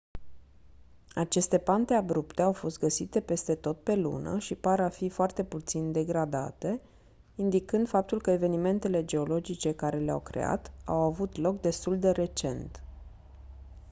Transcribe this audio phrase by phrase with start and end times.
[1.15, 5.43] aceste pante abrupte au fost găsite peste tot pe lună și par a fi foarte
[5.43, 6.81] puțin degradate
[7.35, 12.83] indicând faptul că evenimentele geologice care le-au creat au avut loc destul de recent